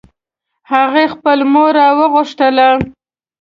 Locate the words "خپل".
1.13-1.39